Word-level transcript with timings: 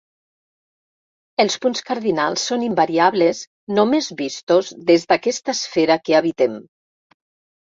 Els 1.43 1.57
punts 1.65 1.83
cardinals 1.89 2.45
són 2.51 2.65
invariables 2.69 3.43
només 3.81 4.09
vistos 4.23 4.73
des 4.91 5.07
d'aquesta 5.13 5.57
esfera 5.59 5.99
que 6.09 6.17
habitem. 6.23 6.57